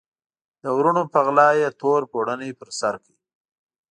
[0.63, 3.15] د وروڼو په غلا یې تور پوړنی پر سر کړ.